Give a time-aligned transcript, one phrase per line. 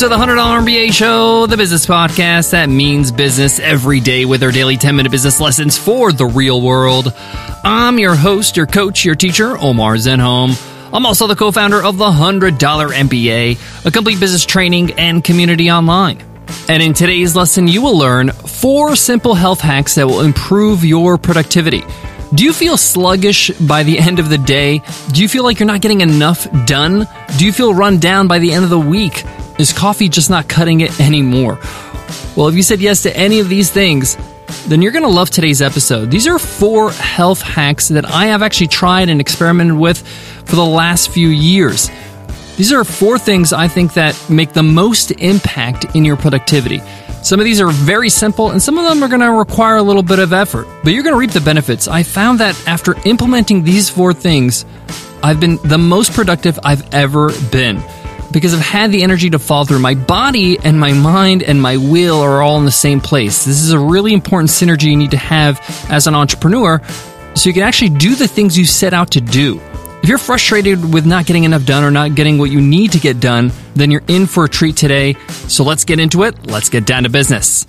[0.00, 4.50] to the $100 MBA Show, the business podcast that means business every day with our
[4.50, 7.12] daily 10 minute business lessons for the real world.
[7.64, 10.56] I'm your host, your coach, your teacher, Omar Zenhom.
[10.94, 15.70] I'm also the co founder of the $100 MBA, a complete business training and community
[15.70, 16.24] online.
[16.66, 21.18] And in today's lesson, you will learn four simple health hacks that will improve your
[21.18, 21.84] productivity.
[22.34, 24.80] Do you feel sluggish by the end of the day?
[25.12, 27.06] Do you feel like you're not getting enough done?
[27.36, 29.26] Do you feel run down by the end of the week?
[29.60, 31.58] Is coffee just not cutting it anymore?
[32.34, 34.16] Well, if you said yes to any of these things,
[34.66, 36.10] then you're going to love today's episode.
[36.10, 40.00] These are four health hacks that I have actually tried and experimented with
[40.46, 41.90] for the last few years.
[42.56, 46.80] These are four things I think that make the most impact in your productivity.
[47.22, 49.82] Some of these are very simple, and some of them are going to require a
[49.82, 51.86] little bit of effort, but you're going to reap the benefits.
[51.86, 54.64] I found that after implementing these four things,
[55.22, 57.82] I've been the most productive I've ever been
[58.32, 59.80] because I've had the energy to fall through.
[59.80, 63.44] My body and my mind and my will are all in the same place.
[63.44, 66.80] This is a really important synergy you need to have as an entrepreneur
[67.34, 69.60] so you can actually do the things you set out to do.
[70.02, 72.98] If you're frustrated with not getting enough done or not getting what you need to
[72.98, 75.14] get done, then you're in for a treat today.
[75.46, 76.46] So let's get into it.
[76.46, 77.64] Let's get down to business.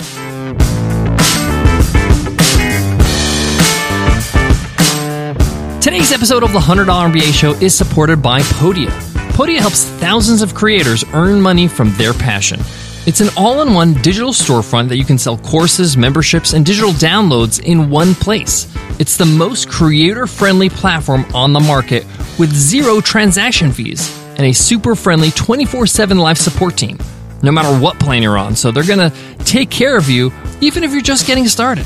[5.82, 9.11] Today's episode of the $100 MBA Show is supported by Podia.
[9.32, 12.60] Podia helps thousands of creators earn money from their passion.
[13.08, 16.92] It's an all in one digital storefront that you can sell courses, memberships, and digital
[16.92, 18.72] downloads in one place.
[19.00, 22.06] It's the most creator friendly platform on the market
[22.38, 27.00] with zero transaction fees and a super friendly 24 7 live support team,
[27.42, 28.56] no matter what plan you're on.
[28.56, 31.86] So they're going to take care of you even if you're just getting started.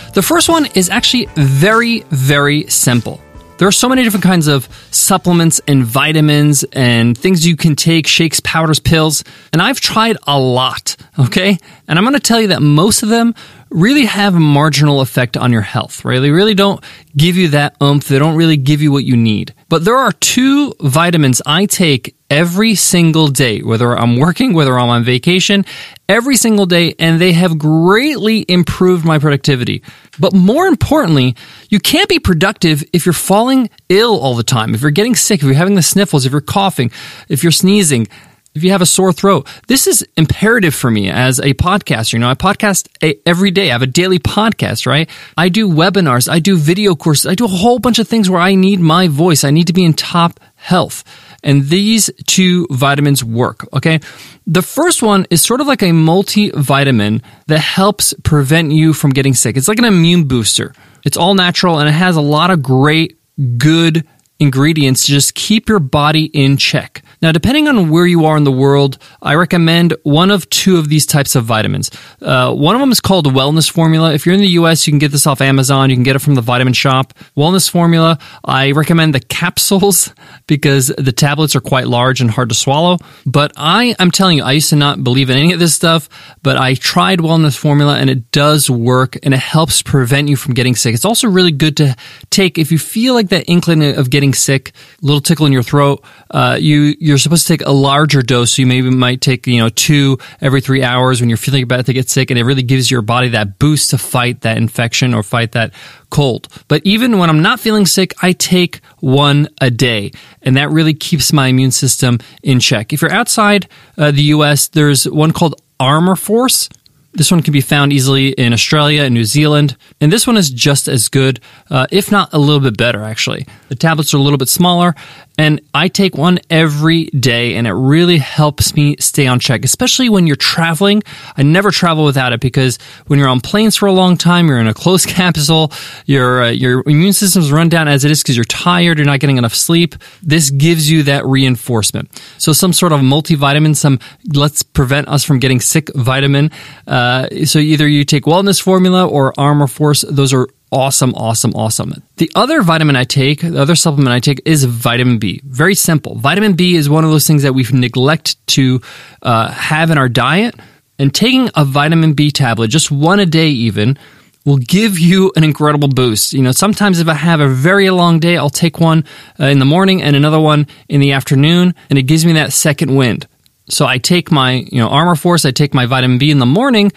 [0.13, 3.21] The first one is actually very, very simple.
[3.59, 8.07] There are so many different kinds of supplements and vitamins and things you can take,
[8.07, 9.23] shakes, powders, pills,
[9.53, 11.57] and I've tried a lot, okay?
[11.87, 13.35] And I'm to tell you that most of them
[13.71, 16.19] really have a marginal effect on your health, right?
[16.19, 16.83] They really don't
[17.15, 18.07] give you that oomph.
[18.07, 19.53] They don't really give you what you need.
[19.69, 24.89] But there are two vitamins I take every single day, whether I'm working, whether I'm
[24.89, 25.65] on vacation,
[26.07, 29.83] every single day, and they have greatly improved my productivity.
[30.19, 31.35] But more importantly,
[31.69, 35.39] you can't be productive if you're falling ill all the time, if you're getting sick,
[35.39, 36.91] if you're having the sniffles, if you're coughing,
[37.29, 38.07] if you're sneezing
[38.53, 42.13] if you have a sore throat, this is imperative for me as a podcaster.
[42.13, 42.87] You know, I podcast
[43.25, 43.69] every day.
[43.69, 45.09] I have a daily podcast, right?
[45.37, 46.29] I do webinars.
[46.29, 47.27] I do video courses.
[47.27, 49.43] I do a whole bunch of things where I need my voice.
[49.43, 51.03] I need to be in top health.
[51.43, 53.99] And these two vitamins work, okay?
[54.45, 59.33] The first one is sort of like a multivitamin that helps prevent you from getting
[59.33, 59.57] sick.
[59.57, 60.73] It's like an immune booster.
[61.03, 63.17] It's all natural and it has a lot of great,
[63.57, 64.05] good
[64.39, 67.01] ingredients to just keep your body in check.
[67.21, 70.89] Now, depending on where you are in the world, I recommend one of two of
[70.89, 71.91] these types of vitamins.
[72.19, 74.11] Uh, one of them is called Wellness Formula.
[74.11, 75.91] If you're in the US, you can get this off Amazon.
[75.91, 77.13] You can get it from the Vitamin Shoppe.
[77.37, 80.11] Wellness Formula, I recommend the capsules
[80.47, 82.97] because the tablets are quite large and hard to swallow.
[83.27, 86.09] But I, I'm telling you, I used to not believe in any of this stuff,
[86.41, 90.55] but I tried Wellness Formula and it does work and it helps prevent you from
[90.55, 90.95] getting sick.
[90.95, 91.95] It's also really good to
[92.31, 94.71] take if you feel like that inkling of getting sick,
[95.03, 96.03] little tickle in your throat.
[96.31, 98.53] Uh, you you're supposed to take a larger dose.
[98.53, 101.85] So you maybe might take you know two every three hours when you're feeling about
[101.87, 105.13] to get sick, and it really gives your body that boost to fight that infection
[105.13, 105.73] or fight that
[106.09, 106.47] cold.
[106.69, 110.11] But even when I'm not feeling sick, I take one a day,
[110.41, 112.93] and that really keeps my immune system in check.
[112.93, 113.67] If you're outside
[113.97, 116.69] uh, the U.S., there's one called Armaforce.
[117.13, 119.75] This one can be found easily in Australia and New Zealand.
[119.99, 123.45] And this one is just as good, uh, if not a little bit better, actually.
[123.67, 124.95] The tablets are a little bit smaller
[125.37, 130.09] And I take one every day and it really helps me stay on check, especially
[130.09, 131.01] when you're traveling.
[131.35, 134.59] I never travel without it because when you're on planes for a long time, you're
[134.59, 135.71] in a closed capsule,
[136.05, 139.19] your, uh, your immune system's run down as it is because you're tired, you're not
[139.19, 139.95] getting enough sleep.
[140.21, 142.21] This gives you that reinforcement.
[142.37, 143.99] So some sort of multivitamin, some
[144.33, 146.51] let's prevent us from getting sick vitamin.
[146.85, 150.05] Uh, so either you take wellness formula or Armaforce.
[150.07, 151.93] Those are awesome, awesome, awesome.
[152.17, 155.41] The other vitamin I take, the other supplement I take is vitamin B.
[155.43, 156.15] Very simple.
[156.15, 158.81] Vitamin B is one of those things that we neglect to
[159.21, 160.55] uh, have in our diet.
[160.97, 163.97] And taking a vitamin B tablet, just one a day even,
[164.45, 166.33] will give you an incredible boost.
[166.33, 169.03] You know, sometimes if I have a very long day, I'll take one
[169.39, 172.53] uh, in the morning and another one in the afternoon, and it gives me that
[172.53, 173.27] second wind.
[173.69, 176.91] So I take my, you know, Armaforce, I take my vitamin B in the morning,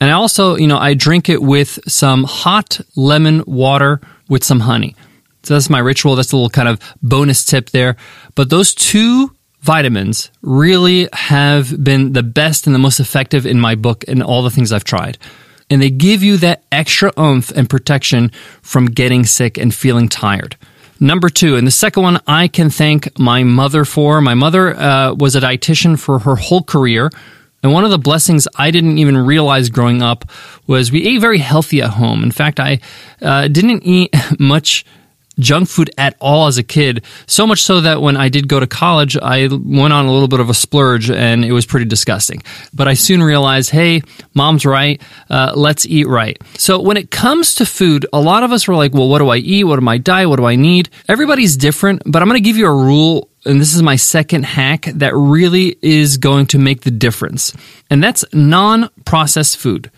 [0.00, 4.60] and I also, you know, I drink it with some hot lemon water with some
[4.60, 4.96] honey.
[5.44, 6.16] So that's my ritual.
[6.16, 7.96] That's a little kind of bonus tip there.
[8.34, 9.30] But those two
[9.60, 14.42] vitamins really have been the best and the most effective in my book and all
[14.42, 15.18] the things I've tried.
[15.70, 18.30] And they give you that extra oomph and protection
[18.62, 20.56] from getting sick and feeling tired.
[21.00, 24.20] Number two, and the second one I can thank my mother for.
[24.20, 27.10] My mother uh, was a dietitian for her whole career.
[27.64, 30.26] And one of the blessings I didn't even realize growing up
[30.66, 32.22] was we ate very healthy at home.
[32.22, 32.78] In fact, I
[33.22, 34.84] uh, didn't eat much
[35.38, 37.04] junk food at all as a kid.
[37.26, 40.28] So much so that when I did go to college, I went on a little
[40.28, 42.42] bit of a splurge and it was pretty disgusting.
[42.72, 44.02] But I soon realized, hey,
[44.34, 45.00] mom's right.
[45.28, 46.40] Uh, let's eat right.
[46.56, 49.28] So when it comes to food, a lot of us were like, well, what do
[49.28, 49.64] I eat?
[49.64, 50.28] What do I diet?
[50.28, 50.90] What do I need?
[51.08, 54.44] Everybody's different, but I'm going to give you a rule and this is my second
[54.44, 57.52] hack that really is going to make the difference.
[57.90, 59.90] And that's non processed food.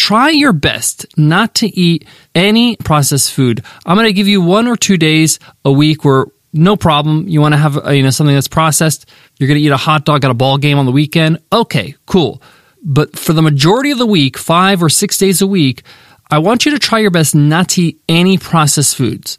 [0.00, 3.62] Try your best not to eat any processed food.
[3.84, 6.24] I'm going to give you one or two days a week where
[6.54, 7.28] no problem.
[7.28, 9.04] You want to have uh, you know something that's processed.
[9.38, 11.40] You're going to eat a hot dog at a ball game on the weekend.
[11.52, 12.40] Okay, cool.
[12.82, 15.82] But for the majority of the week, five or six days a week,
[16.30, 19.36] I want you to try your best not to eat any processed foods.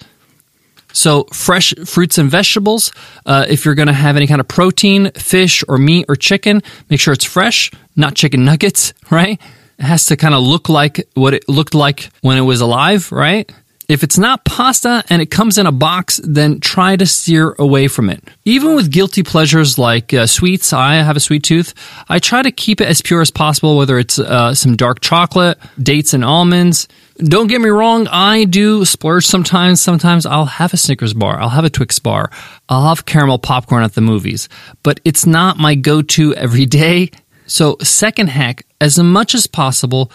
[0.93, 2.93] So, fresh fruits and vegetables.
[3.25, 6.61] Uh, if you're going to have any kind of protein, fish or meat or chicken,
[6.87, 9.41] make sure it's fresh, not chicken nuggets, right?
[9.81, 13.51] Has to kind of look like what it looked like when it was alive, right?
[13.91, 17.89] If it's not pasta and it comes in a box, then try to steer away
[17.89, 18.23] from it.
[18.45, 21.73] Even with guilty pleasures like uh, sweets, I have a sweet tooth.
[22.07, 25.57] I try to keep it as pure as possible, whether it's uh, some dark chocolate,
[25.77, 26.87] dates and almonds.
[27.17, 29.81] Don't get me wrong, I do splurge sometimes.
[29.81, 32.31] Sometimes I'll have a Snickers bar, I'll have a Twix bar,
[32.69, 34.47] I'll have caramel popcorn at the movies,
[34.83, 37.11] but it's not my go to every day.
[37.45, 40.11] So, second hack, as much as possible,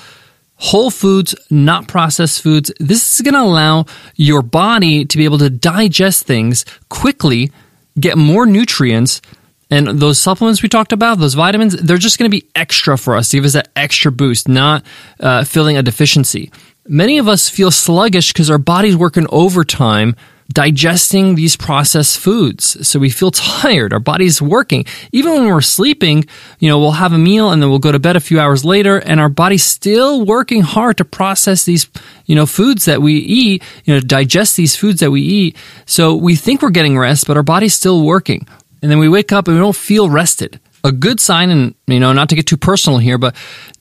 [0.56, 2.72] whole foods, not processed foods.
[2.78, 3.86] This is going to allow
[4.16, 7.52] your body to be able to digest things quickly,
[7.98, 9.22] get more nutrients.
[9.70, 13.16] And those supplements we talked about, those vitamins, they're just going to be extra for
[13.16, 14.84] us give us that extra boost, not
[15.20, 16.50] uh, filling a deficiency.
[16.88, 20.14] Many of us feel sluggish because our body's working overtime
[20.52, 22.87] digesting these processed foods.
[22.87, 23.93] So we feel tired.
[23.93, 24.84] Our body's working.
[25.12, 26.25] Even when we're sleeping,
[26.58, 28.64] you know, we'll have a meal and then we'll go to bed a few hours
[28.64, 31.88] later and our body's still working hard to process these,
[32.26, 35.56] you know, foods that we eat, you know, digest these foods that we eat.
[35.84, 38.46] So we think we're getting rest, but our body's still working.
[38.82, 40.60] And then we wake up and we don't feel rested.
[40.84, 43.35] A good sign, and, you know, not to get too personal here, but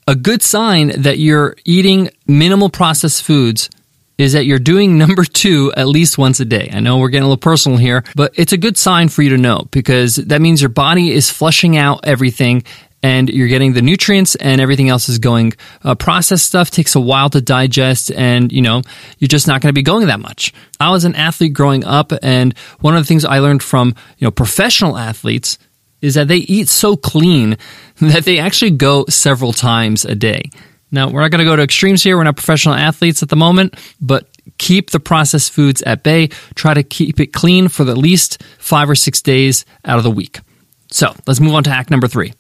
[0.08, 3.70] a good sign that you're eating minimal processed foods
[4.18, 6.70] is that you're doing number two at least once a day.
[6.72, 9.30] I know we're getting a little personal here, but it's a good sign for you
[9.32, 12.64] to know because that means your body is flushing out everything
[13.04, 15.54] and you're getting the nutrients and everything else is going.
[15.84, 18.82] Uh, processed stuff takes a while to digest and, you know,
[19.20, 20.52] you're just not going to be going that much.
[20.80, 24.26] I was an athlete growing up and one of the things I learned from, you
[24.26, 25.60] know, professional athletes
[26.02, 27.58] is that they eat so clean
[27.98, 30.50] that they actually go several times a day.
[30.96, 32.16] Now, we're not going to go to extremes here.
[32.16, 36.28] We're not professional athletes at the moment, but keep the processed foods at bay.
[36.56, 40.10] Try to keep it clean for at least five or six days out of the
[40.10, 40.40] week.
[40.90, 42.34] So let's move on to hack number three.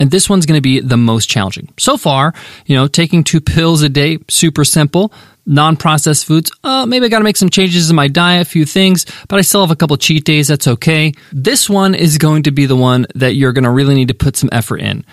[0.00, 1.68] And this one's going to be the most challenging.
[1.78, 2.32] So far,
[2.64, 5.12] you know, taking two pills a day, super simple.
[5.46, 8.50] Non processed foods, uh, maybe I got to make some changes in my diet, a
[8.50, 10.48] few things, but I still have a couple cheat days.
[10.48, 11.12] That's okay.
[11.32, 14.14] This one is going to be the one that you're going to really need to
[14.14, 15.04] put some effort in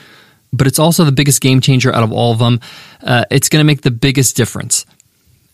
[0.53, 2.59] but it's also the biggest game changer out of all of them.
[3.03, 4.85] Uh, it's going to make the biggest difference.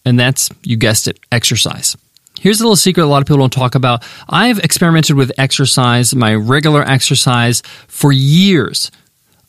[0.06, 1.98] And that's, you guessed it, exercise.
[2.40, 4.04] Here's a little secret a lot of people don't talk about.
[4.30, 8.92] I've experimented with exercise, my regular exercise, for years.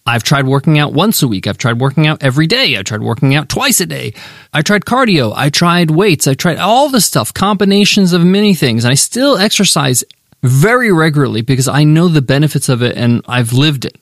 [0.07, 1.47] I've tried working out once a week.
[1.47, 2.76] I've tried working out every day.
[2.76, 4.14] I've tried working out twice a day.
[4.55, 5.35] I tried cardio.
[5.37, 6.26] I tried weights.
[6.26, 8.85] I tried all this stuff, combinations of many things.
[8.85, 10.02] And I still exercise
[10.43, 13.99] very regularly because I know the benefits of it and I've lived it.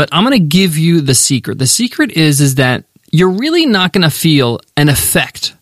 [0.00, 1.58] But I'm going to give you the secret.
[1.58, 5.54] The secret is is that you're really not going to feel an effect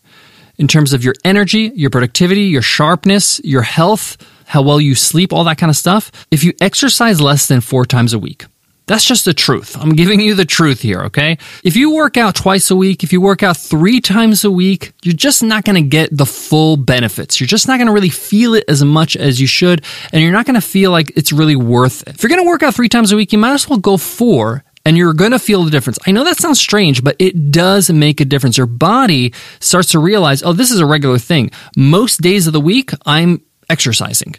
[0.57, 4.15] in terms of your energy, your productivity, your sharpness, your health,
[4.45, 7.83] how well you sleep, all that kind of stuff if you exercise less than 4
[7.83, 8.45] times a week.
[8.89, 9.77] That's just the truth.
[9.79, 11.37] I'm giving you the truth here, okay?
[11.63, 14.93] If you work out twice a week, if you work out three times a week,
[15.03, 17.39] you're just not going to get the full benefits.
[17.39, 20.31] You're just not going to really feel it as much as you should, and you're
[20.31, 22.15] not going to feel like it's really worth it.
[22.15, 23.95] If you're going to work out three times a week, you might as well go
[23.95, 25.99] four and you're going to feel the difference.
[26.07, 28.57] I know that sounds strange, but it does make a difference.
[28.57, 31.51] Your body starts to realize, oh, this is a regular thing.
[31.77, 34.33] Most days of the week, I'm exercising.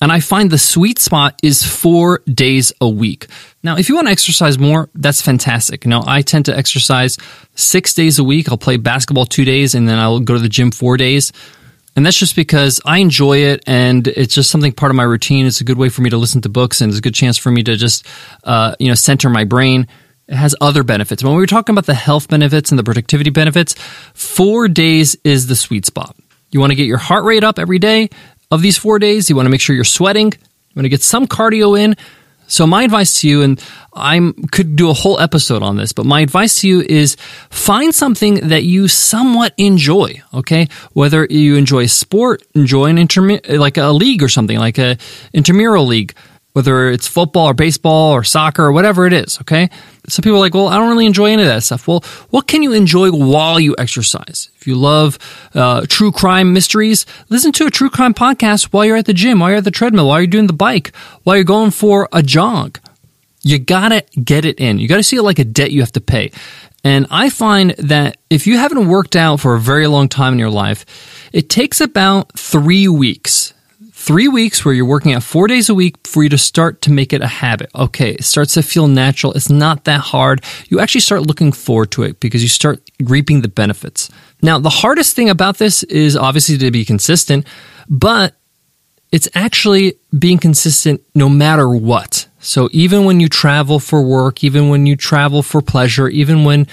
[0.00, 3.26] And I find the sweet spot is four days a week.
[3.62, 5.84] Now, if you want to exercise more, that's fantastic.
[5.84, 7.16] Now, I tend to exercise
[7.56, 8.48] six days a week.
[8.48, 11.32] I'll play basketball two days and then I'll go to the gym four days.
[11.96, 15.46] And that's just because I enjoy it and it's just something part of my routine.
[15.46, 17.36] It's a good way for me to listen to books and it's a good chance
[17.36, 18.06] for me to just,
[18.44, 19.88] uh, you know, center my brain.
[20.28, 21.24] It has other benefits.
[21.24, 23.74] When we were talking about the health benefits and the productivity benefits,
[24.14, 26.14] four days is the sweet spot.
[26.52, 28.10] You want to get your heart rate up every day
[28.52, 29.28] of these four days.
[29.28, 30.26] You want to make sure you're sweating.
[30.26, 31.96] You want to get some cardio in.
[32.48, 33.62] So my advice to you, and
[33.94, 37.16] I could do a whole episode on this, but my advice to you is
[37.50, 40.22] find something that you somewhat enjoy.
[40.34, 44.96] Okay, whether you enjoy sport, enjoy an intermi- like a league or something like a
[45.32, 46.14] intramural league,
[46.58, 49.70] whether it's football or baseball or soccer or whatever it is, okay?
[50.08, 51.86] Some people are like, well, I don't really enjoy any of that stuff.
[51.86, 52.00] Well,
[52.30, 54.50] what can you enjoy while you exercise?
[54.56, 55.20] If you love
[55.54, 59.38] uh, true crime mysteries, listen to a true crime podcast while you're at the gym,
[59.38, 62.24] while you're at the treadmill, while you're doing the bike, while you're going for a
[62.24, 62.80] jog.
[63.44, 64.80] You gotta get it in.
[64.80, 66.32] You gotta see it like a debt you have to pay.
[66.82, 70.40] And I find that if you haven't worked out for a very long time in
[70.40, 70.84] your life,
[71.32, 73.54] it takes about three weeks
[74.08, 76.90] three weeks where you're working out four days a week for you to start to
[76.90, 77.68] make it a habit.
[77.74, 79.34] Okay, it starts to feel natural.
[79.34, 80.42] It's not that hard.
[80.68, 84.08] You actually start looking forward to it because you start reaping the benefits.
[84.40, 87.46] Now, the hardest thing about this is obviously to be consistent,
[87.86, 88.34] but
[89.12, 92.28] it's actually being consistent no matter what.
[92.38, 96.66] So even when you travel for work, even when you travel for pleasure, even when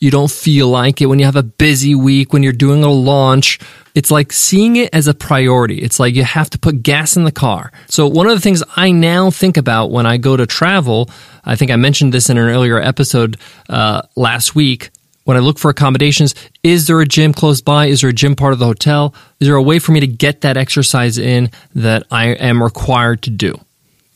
[0.00, 2.90] you don't feel like it, when you have a busy week, when you're doing a
[2.90, 3.58] launch,
[3.94, 5.82] it's like seeing it as a priority.
[5.82, 7.70] It's like you have to put gas in the car.
[7.88, 11.10] So one of the things I now think about when I go to travel,
[11.44, 13.36] I think I mentioned this in an earlier episode
[13.68, 14.90] uh, last week.
[15.24, 17.86] When I look for accommodations, is there a gym close by?
[17.86, 19.14] Is there a gym part of the hotel?
[19.38, 23.22] Is there a way for me to get that exercise in that I am required
[23.22, 23.54] to do?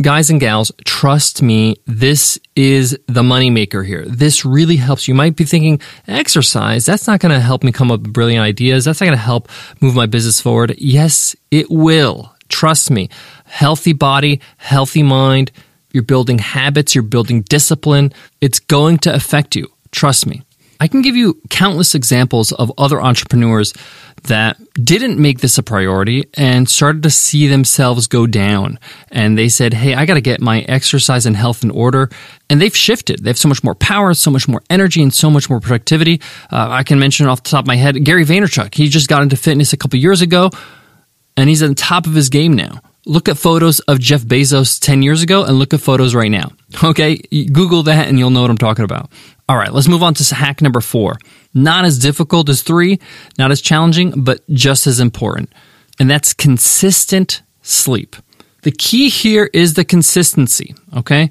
[0.03, 4.05] Guys and gals, trust me, this is the moneymaker here.
[4.07, 5.09] This really helps.
[5.09, 8.43] You might be thinking, exercise, that's not going to help me come up with brilliant
[8.43, 8.85] ideas.
[8.85, 9.49] That's not going to help
[9.81, 10.75] move my business forward.
[10.79, 12.35] Yes, it will.
[12.49, 13.09] Trust me.
[13.45, 15.51] Healthy body, healthy mind.
[15.93, 18.13] You're building habits, you're building discipline.
[18.41, 19.69] It's going to affect you.
[19.93, 20.43] Trust me.
[20.81, 23.73] I can give you countless examples of other entrepreneurs
[24.25, 28.78] that didn't make this a priority and started to see themselves go down.
[29.11, 32.11] And they said, Hey, I got to get my exercise and health in order.
[32.49, 33.23] And they've shifted.
[33.23, 36.21] They have so much more power, so much more energy, and so much more productivity.
[36.50, 38.75] Uh, I can mention off the top of my head Gary Vaynerchuk.
[38.75, 40.50] He just got into fitness a couple years ago
[41.37, 42.81] and he's on top of his game now.
[43.06, 46.52] Look at photos of Jeff Bezos 10 years ago and look at photos right now.
[46.82, 47.16] Okay,
[47.52, 49.11] Google that and you'll know what I'm talking about.
[49.49, 51.18] All right, let's move on to hack number four.
[51.52, 52.99] Not as difficult as three,
[53.38, 55.52] not as challenging, but just as important.
[56.00, 58.16] And that's consistent sleep.
[58.62, 61.30] The key here is the consistency, okay?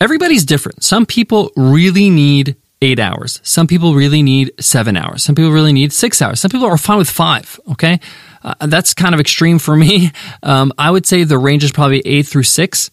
[0.00, 0.84] Everybody's different.
[0.84, 3.40] Some people really need eight hours.
[3.42, 5.22] Some people really need seven hours.
[5.22, 6.40] Some people really need six hours.
[6.40, 8.00] Some people are fine with five, okay?
[8.42, 10.12] Uh, that's kind of extreme for me.
[10.42, 12.90] Um, I would say the range is probably eight through six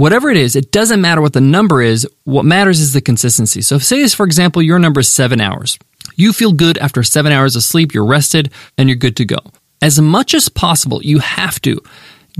[0.00, 2.08] whatever it is, it doesn't matter what the number is.
[2.24, 3.60] What matters is the consistency.
[3.60, 5.78] So, say, for example, your number is seven hours.
[6.16, 9.38] You feel good after seven hours of sleep, you're rested, and you're good to go.
[9.82, 11.80] As much as possible, you have to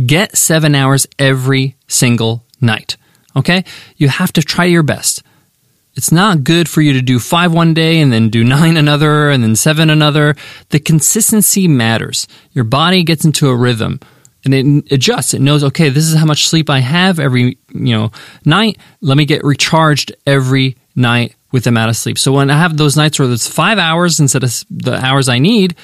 [0.04, 2.96] get seven hours every single night.
[3.36, 3.64] Okay?
[3.96, 5.22] You have to try your best.
[5.94, 9.30] It's not good for you to do five one day and then do nine another
[9.30, 10.36] and then seven another.
[10.70, 12.26] The consistency matters.
[12.52, 14.00] Your body gets into a rhythm
[14.44, 15.34] and it adjusts.
[15.34, 18.12] It knows, okay, this is how much sleep I have every you know
[18.44, 18.78] night.
[19.00, 22.18] Let me get recharged every night with the amount of sleep.
[22.18, 25.38] So when I have those nights where it's five hours instead of the hours I
[25.38, 25.76] need,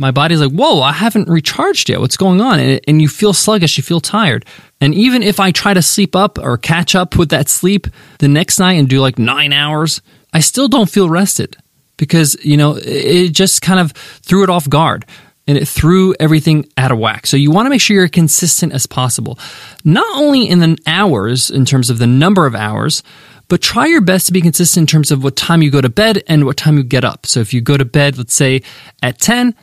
[0.00, 2.00] my body's like, whoa, I haven't recharged yet.
[2.00, 2.58] What's going on?
[2.58, 4.46] And, and you feel sluggish, you feel tired.
[4.80, 7.86] And even if I try to sleep up or catch up with that sleep
[8.18, 10.00] the next night and do like nine hours,
[10.32, 11.54] I still don't feel rested
[11.98, 15.04] because, you know, it just kind of threw it off guard.
[15.46, 17.26] and it threw everything out of whack.
[17.26, 19.38] So you want to make sure you're consistent as possible.
[19.84, 23.02] Not only in the hours, in terms of the number of hours,
[23.48, 25.88] but try your best to be consistent in terms of what time you go to
[25.88, 27.26] bed and what time you get up.
[27.26, 28.62] So if you go to bed, let's say
[29.02, 29.56] at 10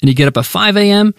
[0.00, 1.14] and you get up at 5 a.m.,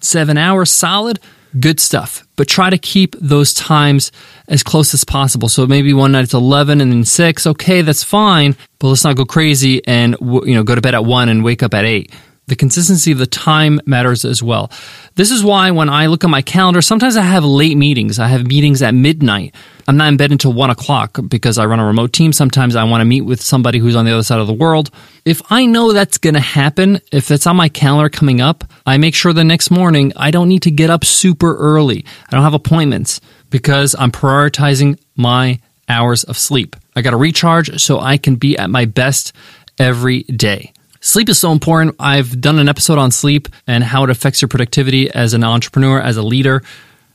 [0.00, 1.18] seven hours solid,
[1.58, 2.26] good stuff.
[2.36, 4.12] But try to keep those times
[4.48, 5.48] as close as possible.
[5.48, 7.46] So maybe one night it's 11 and then 6.
[7.46, 11.04] Okay, that's fine, but let's not go crazy and you know go to bed at
[11.04, 12.12] 1 and wake up at 8
[12.48, 14.70] the consistency of the time matters as well.
[15.16, 18.20] This is why when I look at my calendar, sometimes I have late meetings.
[18.20, 19.52] I have meetings at midnight.
[19.88, 22.32] I'm not in bed until one o'clock because I run a remote team.
[22.32, 24.92] Sometimes I want to meet with somebody who's on the other side of the world.
[25.24, 28.96] If I know that's going to happen, if it's on my calendar coming up, I
[28.98, 32.04] make sure the next morning I don't need to get up super early.
[32.28, 36.76] I don't have appointments because I'm prioritizing my hours of sleep.
[36.94, 39.32] I got to recharge so I can be at my best
[39.78, 40.72] every day.
[41.00, 41.96] Sleep is so important.
[41.98, 46.00] I've done an episode on sleep and how it affects your productivity as an entrepreneur,
[46.00, 46.62] as a leader.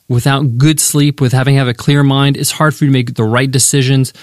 [0.08, 3.16] Without good sleep, with having have a clear mind, it's hard for you to make
[3.16, 4.14] the right decisions,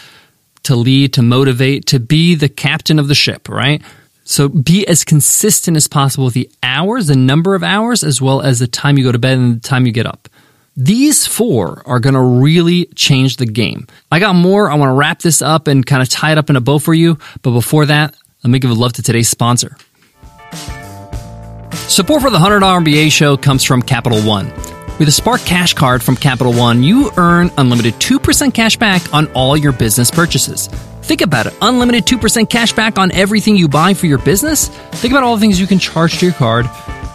[0.65, 3.83] to lead, to motivate, to be the captain of the ship, right?
[4.25, 8.43] So be as consistent as possible with the hours, the number of hours, as well
[8.43, 10.29] as the time you go to bed and the time you get up.
[10.77, 13.87] These four are going to really change the game.
[14.13, 14.71] I got more.
[14.71, 16.79] I want to wrap this up and kind of tie it up in a bow
[16.79, 17.19] for you.
[17.43, 19.77] But before that, let me give a love to today's sponsor.
[21.89, 24.53] Support for the $100 MBA show comes from Capital One.
[24.99, 29.27] With a Spark Cash card from Capital One, you earn unlimited 2% cash back on
[29.29, 30.67] all your business purchases.
[31.03, 34.69] Think about it unlimited 2% cash back on everything you buy for your business.
[34.69, 36.67] Think about all the things you can charge to your card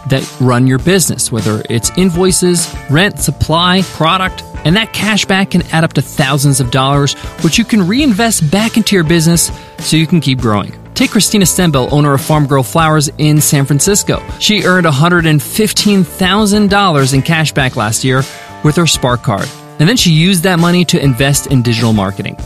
[0.08, 5.62] that run your business, whether it's invoices, rent, supply, product, and that cash back can
[5.72, 7.14] add up to thousands of dollars,
[7.44, 10.83] which you can reinvest back into your business so you can keep growing.
[10.94, 14.22] Take Christina Stembel, owner of Farm Girl Flowers in San Francisco.
[14.38, 18.22] She earned $115,000 in cash back last year
[18.62, 19.48] with her Spark card.
[19.80, 22.36] And then she used that money to invest in digital marketing.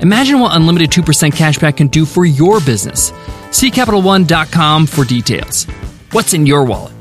[0.00, 3.12] Imagine what unlimited 2% cashback can do for your business.
[3.50, 5.66] See CapitalOne.com for details.
[6.12, 6.94] What's in your wallet?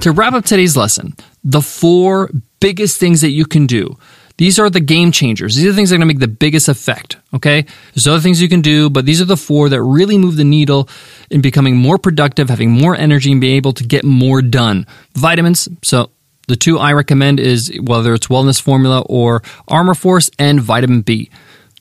[0.00, 3.98] To wrap up today's lesson, the four biggest things that you can do
[4.40, 5.54] these are the game changers.
[5.54, 7.18] These are the things that are going to make the biggest effect.
[7.34, 7.66] Okay.
[7.92, 10.44] There's other things you can do, but these are the four that really move the
[10.44, 10.88] needle
[11.30, 14.86] in becoming more productive, having more energy, and being able to get more done.
[15.12, 15.68] Vitamins.
[15.82, 16.10] So
[16.48, 21.28] the two I recommend is whether it's Wellness Formula or Armaforce and Vitamin B.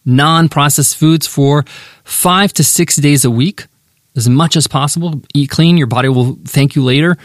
[0.04, 1.63] Non processed foods for
[2.04, 3.67] five to six days a week,
[4.17, 5.22] as much as possible.
[5.34, 5.78] Eat clean.
[5.78, 7.17] Your body will thank you later.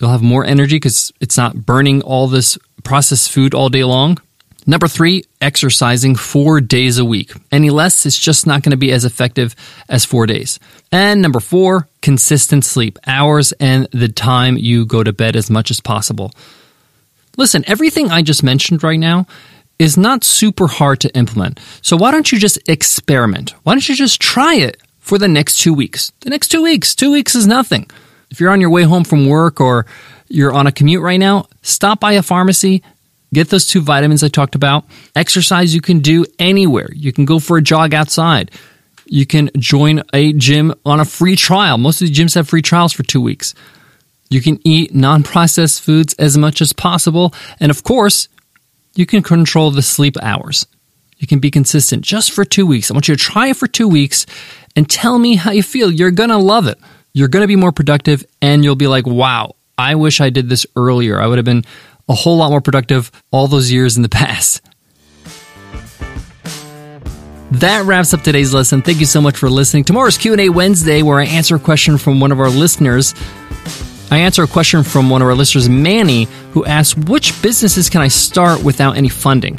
[0.00, 4.18] You'll have more energy because it's not burning all this processed food all day long.
[4.66, 7.32] Number three, exercising four days a week.
[7.50, 9.56] Any less, it's just not going to be as effective
[9.88, 10.60] as four days.
[10.92, 15.70] And number four, consistent sleep, hours and the time you go to bed as much
[15.70, 16.30] as possible.
[17.36, 19.26] Listen, everything I just mentioned right now
[19.78, 21.58] is not super hard to implement.
[21.80, 23.54] So why don't you just experiment?
[23.64, 26.12] Why don't you just try it for the next two weeks?
[26.20, 27.90] The next two weeks, two weeks is nothing.
[28.30, 29.86] If you're on your way home from work or
[30.28, 32.82] you're on a commute right now, stop by a pharmacy,
[33.32, 34.84] Get those two vitamins I talked about.
[35.16, 36.90] Exercise you can do anywhere.
[36.94, 38.50] You can go for a jog outside.
[39.06, 41.78] You can join a gym on a free trial.
[41.78, 43.54] Most of the gyms have free trials for two weeks.
[44.28, 47.34] You can eat non processed foods as much as possible.
[47.60, 48.28] And of course,
[48.94, 50.66] you can control the sleep hours.
[51.18, 52.90] You can be consistent just for two weeks.
[52.90, 54.26] I want you to try it for two weeks
[54.74, 55.90] and tell me how you feel.
[55.90, 56.78] You're going to love it.
[57.12, 60.48] You're going to be more productive and you'll be like, wow, I wish I did
[60.48, 61.20] this earlier.
[61.20, 61.64] I would have been
[62.12, 64.60] a whole lot more productive all those years in the past.
[67.52, 68.82] That wraps up today's lesson.
[68.82, 69.84] Thank you so much for listening.
[69.84, 73.14] Tomorrow's Q&A Wednesday where I answer a question from one of our listeners.
[74.10, 78.02] I answer a question from one of our listeners, Manny, who asks, which businesses can
[78.02, 79.58] I start without any funding?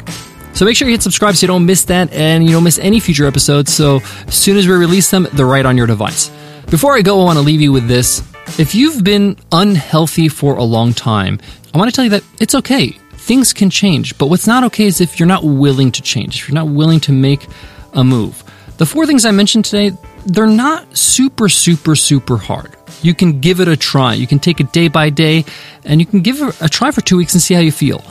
[0.54, 2.78] So make sure you hit subscribe so you don't miss that and you don't miss
[2.78, 3.74] any future episodes.
[3.74, 6.30] So as soon as we release them, they're right on your device.
[6.70, 8.22] Before I go, I want to leave you with this.
[8.58, 11.40] If you've been unhealthy for a long time,
[11.74, 12.90] I want to tell you that it's okay.
[12.90, 16.48] Things can change, but what's not okay is if you're not willing to change, if
[16.48, 17.48] you're not willing to make
[17.94, 18.44] a move.
[18.76, 22.76] The four things I mentioned today, they're not super, super, super hard.
[23.02, 24.14] You can give it a try.
[24.14, 25.44] You can take it day by day,
[25.84, 28.04] and you can give it a try for two weeks and see how you feel.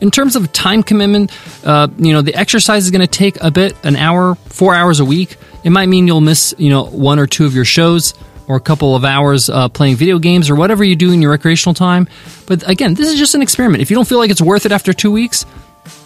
[0.00, 1.32] In terms of time commitment,
[1.66, 5.00] uh, you know, the exercise is going to take a bit, an hour, four hours
[5.00, 5.36] a week.
[5.64, 8.14] It might mean you'll miss, you know, one or two of your shows
[8.52, 11.30] or a couple of hours uh, playing video games or whatever you do in your
[11.30, 12.06] recreational time.
[12.46, 13.80] But again, this is just an experiment.
[13.80, 15.46] If you don't feel like it's worth it after two weeks,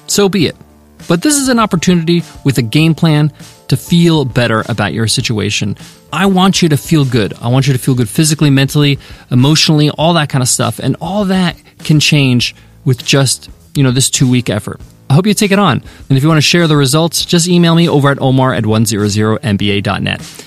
[0.06, 0.56] so be it.
[1.08, 3.32] But this is an opportunity with a game plan
[3.66, 5.76] to feel better about your situation.
[6.12, 7.34] I want you to feel good.
[7.40, 9.00] I want you to feel good physically, mentally,
[9.32, 10.78] emotionally, all that kind of stuff.
[10.78, 12.54] And all that can change
[12.84, 14.80] with just, you know, this two week effort.
[15.10, 15.82] I hope you take it on.
[16.08, 18.64] And if you want to share the results, just email me over at omar at
[18.64, 20.46] 100mba.net.